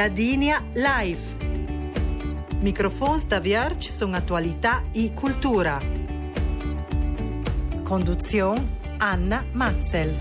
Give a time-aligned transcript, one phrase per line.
[0.00, 1.36] Ladinia Live.
[2.60, 5.78] Microfons da Vierge sono attualità e cultura.
[7.82, 10.16] Conduzione Anna Matzel.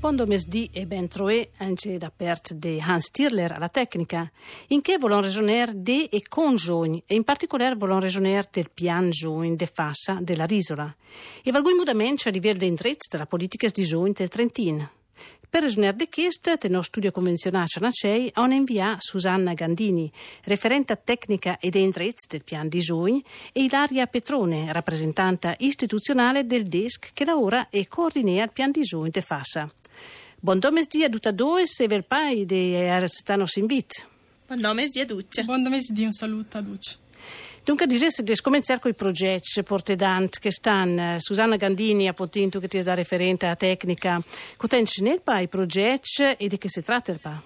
[0.00, 4.28] Buon domesdì e ben troé anche da parte di Hans Tirler alla tecnica,
[4.68, 9.10] in che vogliono ragionare de e con giugni, e in particolare vogliono ragionare del pian
[9.10, 10.92] giugni de fassa della risola,
[11.44, 14.98] e valgui mudamenti a livello di indrizzo della politica di giugni del Trentino.
[15.50, 15.64] Per
[15.96, 20.08] di questo, il nostro studio convenzionale a Nacei ha inviato Susanna Gandini,
[20.44, 23.20] referente tecnica ed indrizzo del pian di giugni,
[23.52, 29.10] e Ilaria Petrone, rappresentante istituzionale del DESC che lavora e coordina il pian di giugni
[29.10, 29.68] de fassa.
[30.38, 34.06] Buon domesdì a tutti e due, se ver pai di Arstano Sinvit.
[34.46, 35.42] Buon domesdì a tutti.
[35.42, 36.99] Buon domesdì, un saluto a tutti.
[37.70, 41.20] Dunque, dicesse di scominciare con i progetti portedant che stanno.
[41.20, 44.20] Susanna Gandini ha potuto che ti è da referente a tecnica.
[44.56, 47.40] Cotenci nel pa i progetti e di che si tratta?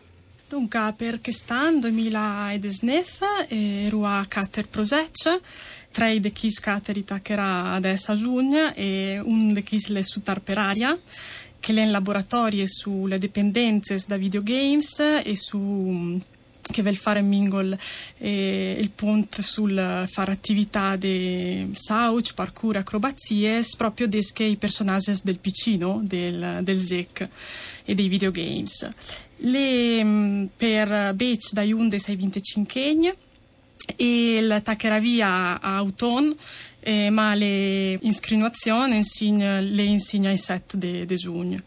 [0.49, 3.05] Dunque, per quest'anno 2019
[3.49, 5.29] eh, rua cater progetti,
[5.93, 10.41] tre di chi scaterita che era adesso a giugno e un di chi le sutar
[10.41, 10.99] per aria
[11.61, 16.19] che è in laboratorio sulle dipendenze da videogames e su
[16.71, 17.79] che vuol fare Mingle
[18.19, 25.39] eh, il punto sul fare attività di sauch, parkour, acrobazie proprio desche i personaggi del
[25.39, 27.29] piccino del, del ZEC
[27.85, 28.89] e dei videogames.
[29.37, 33.17] Le, per Beach da 11 ai 25
[33.97, 36.35] e il Taccheravia a Auton
[36.81, 37.99] eh, ma le
[38.95, 41.61] insegna, le insegna ai 7 di giugno.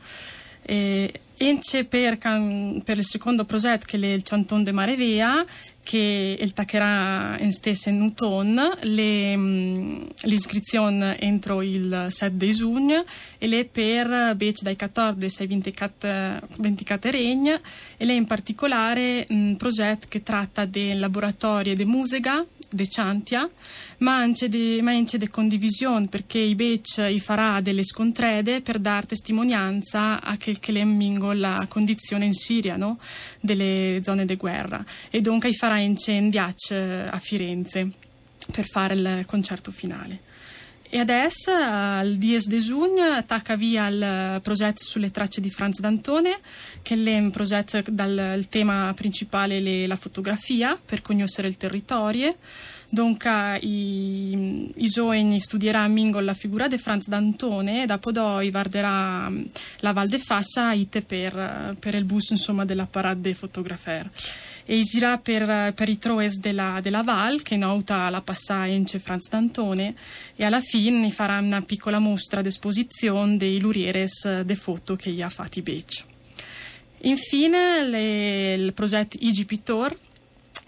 [0.62, 5.46] E, Ence per, per, il secondo progetto che è il Canton de Marevea
[5.84, 8.60] che il taccherà in stessa in Uton
[10.24, 13.06] l'iscrizione entro il 7 di giugno
[13.38, 17.52] e le per bec dai 14 ai 24, 24 regni
[17.97, 23.50] e le in particolare un progetto che tratta del laboratorio di musica di Ciantia
[24.00, 28.79] ma anche di, ma anche di condivisione perché i bec i farà delle scontrede per
[28.79, 33.00] dar testimonianza a che, che le mingo la condizione in Siria no?
[33.39, 37.91] delle zone di guerra e dunque i farà incendiac a Firenze
[38.51, 40.27] per fare il concerto finale.
[40.90, 46.40] E adesso, al 10 di giugno, attacca via il progetto sulle tracce di Franz D'Antone,
[46.81, 52.38] che è un progetto dal tema principale la fotografia per conoscere il territorio.
[52.90, 59.31] Dunque, i, i giovani studieranno Mingo la figura di Franz D'Antone e dopo poi guarderà
[59.80, 60.74] la Val de Fassa
[61.06, 64.09] per, per il bus insomma, della parade fotografer
[64.66, 69.96] e girà per, per i troes della, della Val che nota la passaggia Franz D'Antone
[70.36, 75.30] e alla fine farà una piccola mostra d'esposizione dei lurieres de foto che gli ha
[75.30, 76.03] fatti Bec.
[77.02, 79.97] Infine le, il progetto IG Pittor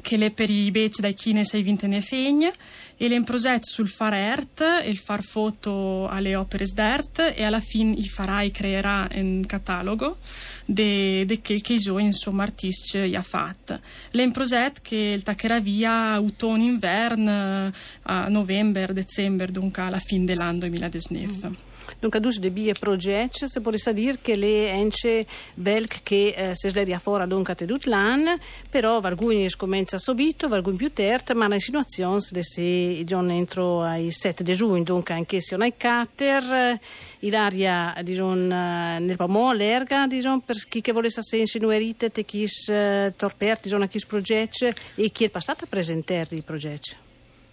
[0.02, 2.52] che è per i bec dai chines ai vintene fegne
[2.98, 7.60] e le progetto sul far art e il far foto alle opere d'art e alla
[7.60, 10.18] fine i farai creerà un catalogo
[10.66, 13.80] de, de che, che i insomma artisti gli ha fatto
[14.12, 17.72] le in progetto che il taccherà via autunno inverno
[18.04, 21.69] a novembre dicembre dunque alla fine dell'anno 2019 mm.
[22.00, 26.70] Dunque, dus de bie progetti, se potesse dire che le ence belc che eh, si
[26.70, 28.38] sleria fuori dunque te tutto l'anno,
[28.70, 34.12] però alcuni comincia subito, alcuni più tardi, ma la situazione è se giorno entro ai
[34.12, 36.80] 7 di giugno, dunque anche se non hai cater,
[37.20, 43.64] l'aria diciamo, nel pamo l'erga, diciamo, per chi che volesse essere insinuerite, te chi torperti,
[43.64, 47.08] diciamo, a chi progetti e chi è passato a presentare i progetti.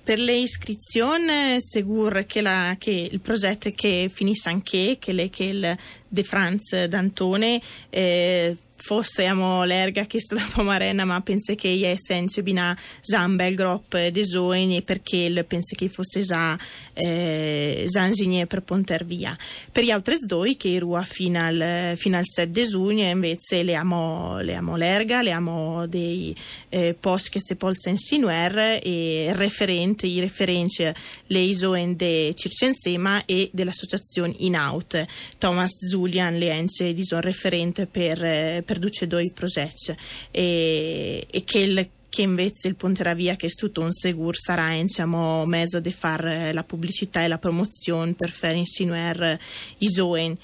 [0.06, 2.40] Per le iscrizioni, sicuro che,
[2.78, 5.76] che il progetto che finisce anche, che, le, che il
[6.08, 11.96] De Franz D'Antone eh, fosse amo l'erga che sta da Pomarena ma penso che è
[11.96, 16.58] senza bina già un bel gruppo di giovani perché penso che fosse già
[16.92, 18.04] eh, già
[18.46, 19.36] per ponter via.
[19.72, 23.74] Per gli altri due che erano fino al, fino al 7 di giugno invece le
[23.74, 26.36] amo, le amo l'erga le amo dei
[26.68, 30.84] eh, post che si possono insinuare e referenti i referenti
[31.26, 35.04] le isoen de Circensema e dell'associazione In Out.
[35.38, 39.94] Thomas Zulian le ence di referente per eh, produce due progetti
[40.30, 45.44] e, e che il che invece il Ponteravia che è tutto un segur sarà diciamo,
[45.44, 49.38] mezzo di fare la pubblicità e la promozione per far insinuare
[49.78, 50.38] i giovani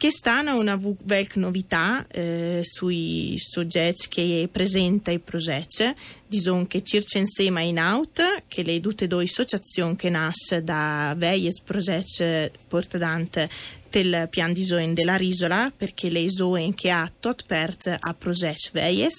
[0.00, 5.94] Quest'anno una velk novità eh, sui soggetti che presenta i progetti,
[6.26, 12.50] dison che circa insieme in out, che le due associazioni che nasce da veies progetti
[12.66, 13.46] portanti
[13.90, 18.70] del pian di zoen della risola perché le zoen che ha tot pert a prosec
[18.72, 19.16] veies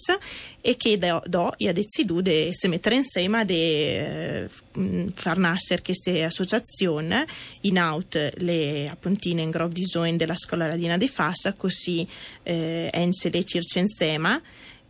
[0.62, 4.40] e che do, do e ha deciduto di si mettere insieme di
[4.80, 7.16] uh, far nascere queste associazioni
[7.62, 12.08] in out le appuntine in grob di zoen della scuola ladina di Fassa così
[12.44, 14.42] eh, ense le circe insieme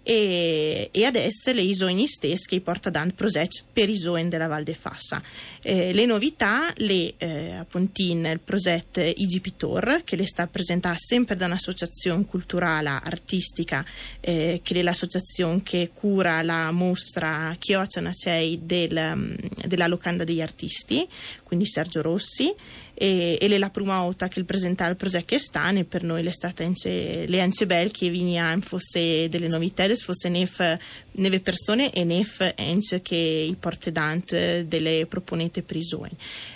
[0.03, 4.73] e, e adesso le isoini stesse che porta dan progetto per isoen della Val de
[4.73, 5.21] Fassa.
[5.61, 11.45] Eh, le novità, le eh, appuntin il progetto Igipitor che le sta presentando sempre da
[11.45, 13.85] un'associazione culturale artistica
[14.19, 21.07] eh, che è l'associazione che cura la mostra Chioccianacei del, mm, della locanda degli artisti,
[21.43, 22.53] quindi Sergio Rossi
[23.01, 26.21] e, e la prima volta che il presentare il progetto che sta e per noi
[26.21, 30.77] l'estate ence, le ence bel che venia fosse delle novità fosse nef
[31.13, 36.11] neve persone e nef ence che i porte dant delle proponete prisone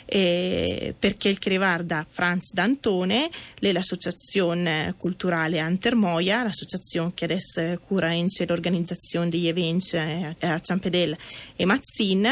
[0.05, 3.27] e perché il che riguarda Franz D'Antone
[3.59, 11.17] l'associazione culturale Antermoia l'associazione che adesso cura ence l'organizzazione degli eventi a Ciampedel
[11.55, 12.27] e Mazzin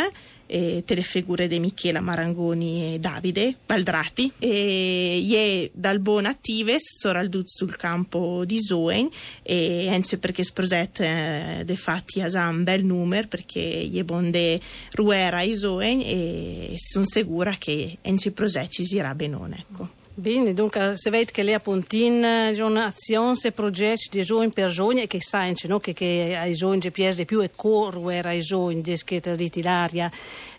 [0.53, 7.75] eh, telefigure di Michela Marangoni e Davide Baldrati e ie dal buon attives soraldut sul
[7.75, 9.09] campo di Zoen
[9.41, 14.61] e anche perché sproset eh, de fatti a un bel numero perché ie bonde
[14.91, 20.01] ruera i Zoen e sono sicura che anche proset ci sarà benone ecco.
[20.15, 25.01] Bene, dunque se vede che lei appuntin sono azioni e progetti di giovani per giovani
[25.01, 25.79] e che sanno no?
[25.79, 30.11] che, che ai giovani piace di più e correre ai giovani di schietta di l'aria.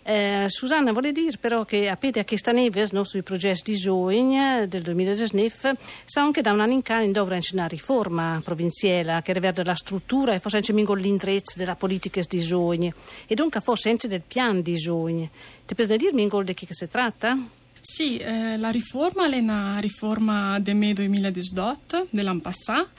[0.03, 4.67] Eh, Susanna vuole dire però che appena a questa neve no, sui progetti di giovani
[4.67, 9.63] del 2019 sa anche da un anno in canne dovrà una riforma provinciale che rivede
[9.63, 12.93] la struttura e forse anche l'indirizzo della politica di giovani
[13.25, 15.29] e dunque forse anche del piano di giovani.
[15.65, 17.63] Ti puoi dire Mingol di chi si tratta?
[17.87, 22.89] Sì, eh, la riforma è una riforma del me 2018, dell'anno passato.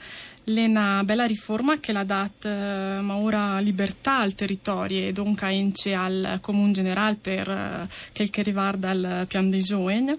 [0.45, 5.93] È una bella riforma che l'ha data eh, ora libertà al territorio e dunque anche
[5.93, 10.15] al comune generale per eh, quel che riguarda il piano dei giovani.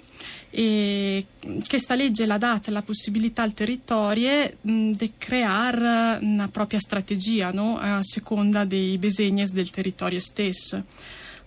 [0.51, 1.25] E
[1.67, 7.79] questa legge l'ha data la possibilità al territorio di creare una propria strategia no?
[7.79, 10.85] a seconda dei bisogni del territorio stesso.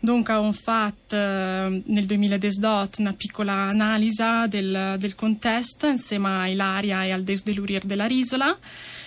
[0.04, 7.04] Dunque ho fatto eh, nel 2018 una piccola analisi del, del contesto insieme a Ilaria
[7.04, 8.58] e al Des dell'Urier della Risola.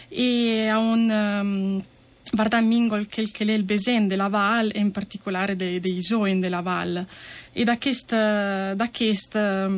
[0.09, 1.85] E a un um,
[2.31, 6.61] Vardan Mingol che, è il besen della Val e in particolare dei, dei Zoen della
[6.61, 7.05] Val.
[7.53, 9.69] E da questa, da questa,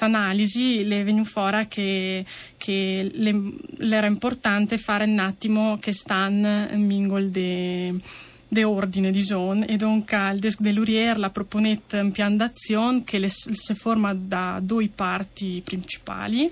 [0.00, 2.22] analisi le è venuto fuori che,
[2.58, 3.52] che le,
[3.94, 7.94] era importante fare un attimo che stanno Mingol de
[8.48, 13.02] de ordine di zone e donc al desk de l'Urier la proponette un piano d'azione
[13.04, 16.50] che si forma da due parti principali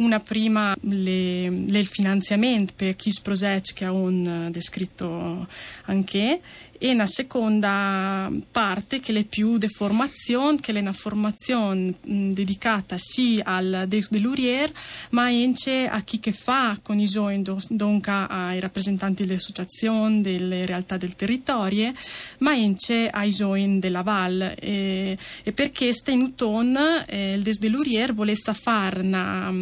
[0.00, 5.46] una prima le, il finanziamento per chi sprosec che ha un descritto
[5.84, 6.40] anche
[6.82, 12.96] e una seconda parte che è più di formazione, che è una formazione mh, dedicata
[12.96, 14.72] sia al Dex dell'Urier,
[15.10, 20.64] ma anche a chi che fa con i giovani, dunque ai rappresentanti delle associazioni, delle
[20.64, 21.92] realtà del territorio,
[22.38, 24.54] ma anche ai giovani della Val.
[24.58, 29.52] E, e perché sta in Uton eh, il Dex dell'Urier volesse fare una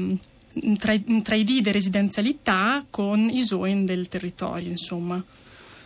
[0.55, 5.23] un 3D di residenzialità con i giovani del territorio, insomma.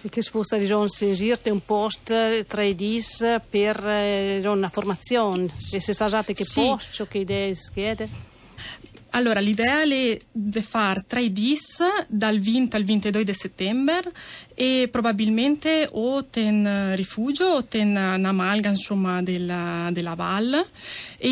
[0.04, 5.48] E che fosse diciamo, girte un post 3D per eh, una formazione.
[5.72, 6.60] E se sapete che sì.
[6.60, 8.30] posto, che idee schede?
[9.14, 14.10] Allora, l'idea è di fare 3 dis dal 20 al 22 di settembre
[14.54, 20.66] e probabilmente o ten rifugio o ten un'amalga insomma della, della valle
[21.18, 21.28] e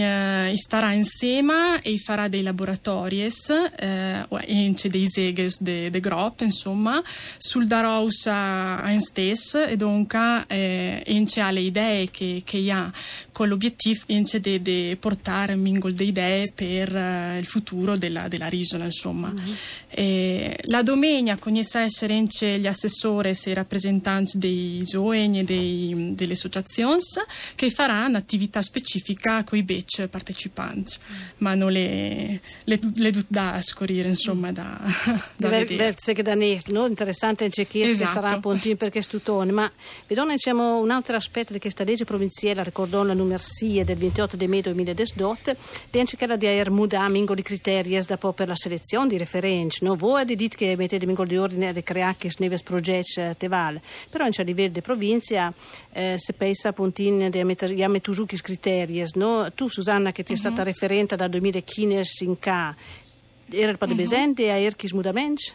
[0.00, 7.02] eh, starà insieme e farà dei laboratori eh, e dei seghes de, de grop insomma
[7.36, 9.54] sul Daraus a stes.
[9.54, 12.90] E dunque eh, ence ha le idee che, che ha
[13.32, 14.00] con l'obiettivo
[14.38, 19.30] di de portare un mingol di idee per eh, il futuro della, della risola insomma.
[19.30, 19.54] Mm-hmm.
[19.90, 22.14] e, la domenica con essere
[22.58, 27.00] gli assessori e i rappresentanti dei giovani e dei, delle associazioni
[27.54, 31.14] che faranno attività specifica con i bec partecipanti, mm.
[31.38, 34.78] ma non le, le, le da scorrere, insomma, da,
[35.36, 35.94] da Ver, vedere.
[35.94, 36.86] che da ne, no?
[36.86, 38.10] Interessante chi esatto.
[38.10, 39.70] sarà pontino perché stutone, ma
[40.06, 44.46] vediamo diciamo, un altro aspetto di questa legge provinciale, ricordò la numersia del 28 di
[44.46, 45.56] maggio 2018,
[45.90, 49.78] di anche quella di aver mudato mingoli criteri dopo per la selezione di referenti.
[49.82, 52.16] No, voi detto che mettete mingoli di ordine di creare
[52.46, 53.82] che neves progetti eh, te vale.
[54.10, 55.52] Però in di provincia
[55.92, 59.04] eh, se pensa appunto di mettere tutti i criteri.
[59.14, 59.50] No?
[59.54, 62.74] Tu Susanna che ti è stata referente dal 2015 in K,
[63.50, 63.96] era il di uh-huh.
[63.96, 65.54] presente a Erchis Mudaments?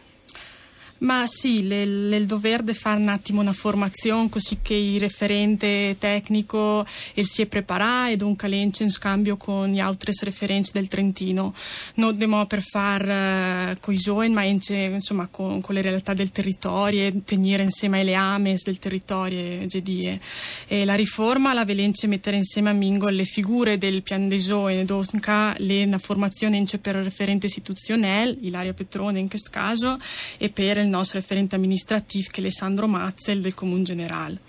[1.02, 6.86] Ma sì, il dover di fare un attimo una formazione così che il referente tecnico
[7.16, 11.56] si è preparato e dunque lence in scambio con gli altri referenti del Trentino.
[11.96, 17.12] Non demo per fare uh, coesione, ma ince, insomma con, con, le realtà del territorio
[17.26, 20.20] tenere insieme le ames del territorio e,
[20.68, 24.86] e la riforma la velence mettere insieme a Mingo le figure del pian di e
[24.86, 29.98] dunque le, una formazione per il referente istituzionale, Ilaria Petrone in questo caso,
[30.38, 34.40] e per il nostro referente amministrativo che è Alessandro Mazzel del Comune Generale.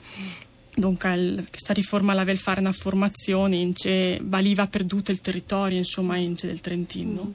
[0.75, 6.35] Dunque, questa riforma la fare una formazione in cui valiva perduto il territorio insomma, in
[6.41, 7.25] del Trentino.
[7.25, 7.33] Mm.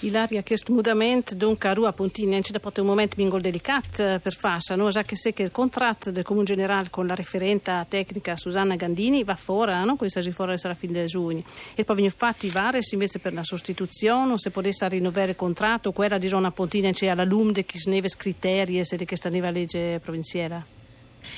[0.00, 4.36] Ilaria, questo mudamento dunque a Rua Pontini c'è da un momento mingol delicato eh, per
[4.36, 4.90] Fassa, no?
[4.90, 9.24] Già che se che il contratto del Comune Generale con la referenta tecnica Susanna Gandini
[9.24, 9.96] va fuori, no?
[9.96, 11.44] Questa riforma sarà a fine giugno.
[11.74, 16.18] E poi vengono fatti vari invece per la sostituzione, se potesse rinnovare il contratto, quella
[16.18, 20.75] di Zona Pontini c'è alla LUM che sneve criteri e di questa nuova legge provinciale.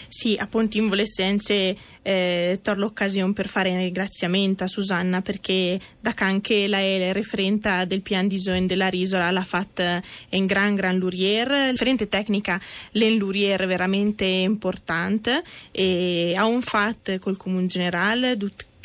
[0.09, 6.14] Sì, appunto in Volessense eh, tor l'occasione per fare un ringraziamento a Susanna perché da
[6.16, 10.97] anche la è referente del pian di zone della risola l'ha fatta in gran gran
[10.97, 12.61] lurier, referente tecnica
[12.92, 18.37] l'en lurier veramente importante e ha un fatto col comune generale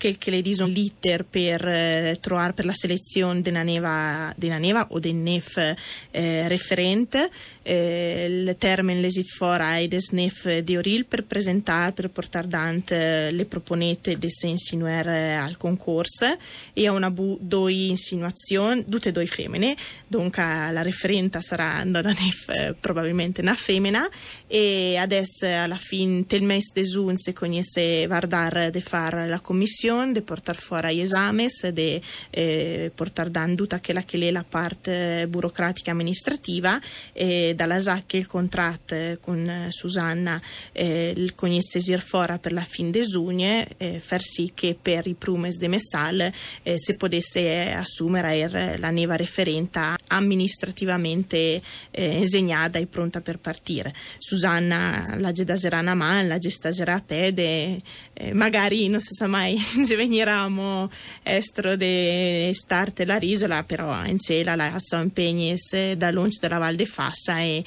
[0.04, 4.86] quel che le dison l'iter per eh, trovare per la selezione della neva, della neva
[4.90, 5.76] o del NEF
[6.12, 7.30] eh, referente.
[7.62, 13.32] Eh, il termine l'esit fora e des NEF di Oril per presentare, per portare dante
[13.32, 16.38] le proponete de insinuare eh, al concorso.
[16.74, 19.74] E a una bu due insinuazioni, tutte due femmine,
[20.06, 24.10] dunque la referenta sarà da NEF eh, probabilmente una femmina.
[24.48, 29.92] E adesso alla fine del mese di giugno se conosce Vardar di fare la commissione
[30.12, 30.58] de portar
[30.92, 36.80] gli esami, di eh, portare dan tutta quella che è la parte burocratica amministrativa
[37.14, 43.02] e dalla SAC il contratto con Susanna eh, il cognesse fora per la fin de
[43.02, 46.32] giugno eh, far sì che per i prumes de Messal
[46.64, 53.94] eh, si potesse assumere la neva referenta amministrativamente eh, insegnata e pronta per partire.
[54.18, 57.82] Susanna la gedaserana man, la gestasera pede,
[58.14, 60.90] eh, magari non si sa mai se veniramo
[61.24, 65.56] estro de starte la risola, però in cela la so impegni
[65.98, 67.64] da lunch della Val de Fassa e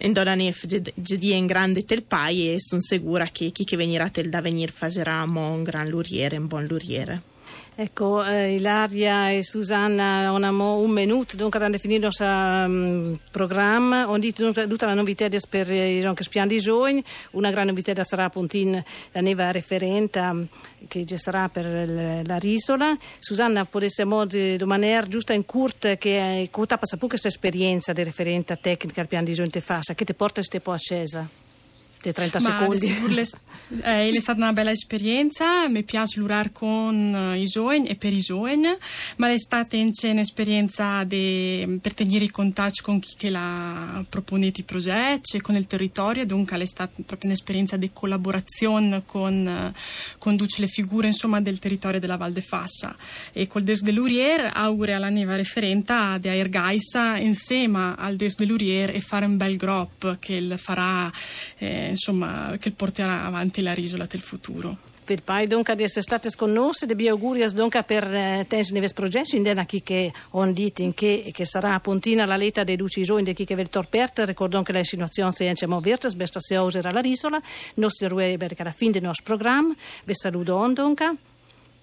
[0.00, 0.64] in Dolanef
[0.94, 4.70] gedi in grande tel pai e sono sicura che chi che venirà tel da venire
[4.70, 7.36] faseramo un gran luriere, un buon luriere.
[7.80, 14.04] Ecco, eh, Ilaria e Susanna hanno un minuto, dunque hanno definito il nostro um, programma,
[14.18, 17.00] detto tutta la novità per i che spiano di giorni,
[17.32, 18.58] una grande novità sarà appunto
[19.12, 20.48] la neva referente um,
[20.88, 22.98] che sarà per la risola.
[23.20, 24.04] Susanna, potesse
[24.56, 29.34] domandare giusto in curto che cosa passa questa esperienza di referente tecnica al piano di
[29.34, 31.46] giorni te fa, che ti porta queste po' accesa?
[32.00, 32.86] Dei 30 Ma secondi.
[33.82, 38.18] Eh, è stata una bella esperienza, mi piace lavorare con i giovani e per i
[38.18, 38.68] giovani,
[39.16, 44.52] ma è stata anche un'esperienza de, per tenere i contatti con chi che la propone
[44.54, 49.72] i progetti, con il territorio, dunque è stata proprio un'esperienza di collaborazione con,
[50.18, 52.96] con tutte le figure insomma, del territorio della Val de Fassa.
[53.32, 58.36] E col Des de Lurier augure alla neva referenta di Air Gaisa insieme al Des
[58.36, 61.10] de Lurier e fare un bel gruppo che farà
[61.58, 64.76] eh, insomma, che porterà avanti la risola del futuro.
[65.04, 69.36] Per pai dunque di essere state sconnosse, de auguri dunque per eh, tens neves progetti,
[69.36, 73.02] in dena chi che on dit in che, che sarà appuntina la leta dei duci
[73.02, 76.58] giorni di chi che vel torperte, ricordo che la situazione si è moverta, besta se
[76.58, 77.40] userà la risola,
[77.76, 81.16] nostro rue per la fine del nostro programma, vi saluto dunque.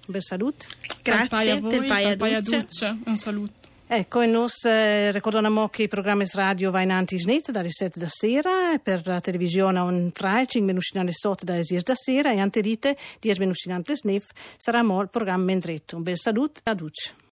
[0.08, 0.68] Ben salut.
[1.02, 2.98] Grazie, a voi, a Duce.
[3.06, 3.65] Un saluto.
[3.88, 8.08] Ecco, e noi eh, ricordiamo che i programmi radio vanno avanti snit dalle 7 da
[8.10, 12.40] sera, per la televisione un 3, 5 minuti alle 8 da 6 da sera e
[12.40, 15.98] anche dite 10 minuti alle snif sarà il programma Mendretto.
[15.98, 17.24] Un bel saluto a tutti.